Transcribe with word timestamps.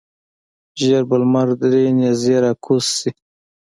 ژر 0.83 1.03
به 1.09 1.15
لمر 1.21 1.47
درې 1.61 1.83
نیزې 1.97 2.35
راکوز 2.43 2.85
شي. 2.97 3.09